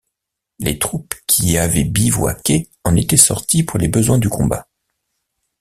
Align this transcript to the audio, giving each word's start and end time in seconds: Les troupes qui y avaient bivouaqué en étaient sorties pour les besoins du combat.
Les 0.57 0.79
troupes 0.79 1.13
qui 1.27 1.49
y 1.51 1.57
avaient 1.59 1.83
bivouaqué 1.83 2.67
en 2.85 2.95
étaient 2.95 3.17
sorties 3.17 3.61
pour 3.61 3.77
les 3.77 3.87
besoins 3.87 4.17
du 4.17 4.29
combat. 4.29 4.67